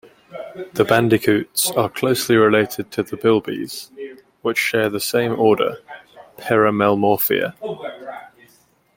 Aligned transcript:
The 0.73 0.83
bandicoots 0.83 1.69
are 1.77 1.87
closely 1.87 2.35
related 2.35 2.89
to 2.93 3.03
the 3.03 3.17
bilbies, 3.17 3.91
which 4.41 4.57
share 4.57 4.89
the 4.89 4.99
same 4.99 5.39
order, 5.39 5.77
Peramelemorphia. 6.39 7.53